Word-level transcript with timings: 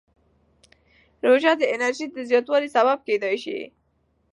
روژه 1.27 1.53
د 1.57 1.61
انرژۍ 1.73 2.05
د 2.11 2.17
زیاتوالي 2.29 2.69
سبب 2.75 2.97
کېدای 3.07 3.35
شي. 3.43 3.59